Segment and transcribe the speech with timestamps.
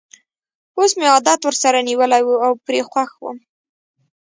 [0.77, 3.37] اوس مې عادت ورسره نیولی وو او پرې خوښ وم.